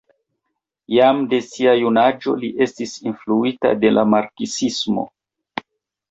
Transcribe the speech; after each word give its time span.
Jam 0.93 1.19
de 1.33 1.39
sia 1.49 1.73
junaĝo 1.81 2.33
li 2.43 2.49
estis 2.65 2.93
influita 3.11 3.73
de 3.83 3.91
la 3.99 4.05
marksismo. 4.15 5.05